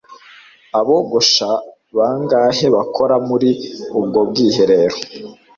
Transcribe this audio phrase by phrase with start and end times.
[0.79, 1.49] Abogosha
[1.97, 3.49] bangahe bakora muri
[3.99, 4.97] ubwo bwiherero?